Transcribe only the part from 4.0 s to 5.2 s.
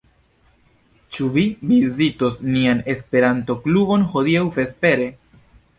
hodiaŭ vespere?